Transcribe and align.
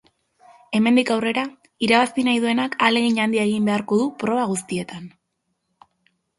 Hemendik 0.77 1.11
aurrera, 1.15 1.43
irabazi 1.89 2.25
nahi 2.29 2.41
duenak 2.47 2.79
ahalegin 2.87 3.21
handia 3.27 3.47
egin 3.53 3.71
beharko 3.73 4.03
du 4.03 4.11
proba 4.27 4.51
guztietan. 4.57 5.09